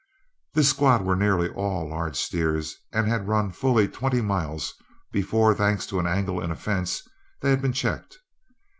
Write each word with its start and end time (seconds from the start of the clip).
This 0.55 0.67
squad 0.67 1.05
were 1.05 1.15
nearly 1.15 1.47
all 1.49 1.87
large 1.87 2.15
steers, 2.17 2.75
and 2.91 3.07
had 3.07 3.27
run 3.27 3.51
fully 3.51 3.87
twenty 3.87 4.19
miles, 4.19 4.73
before, 5.11 5.53
thanks 5.53 5.85
to 5.85 5.99
an 5.99 6.07
angle 6.07 6.41
in 6.41 6.49
a 6.49 6.55
fence, 6.55 7.07
they 7.41 7.51
had 7.51 7.61
been 7.61 7.71
checked. 7.71 8.17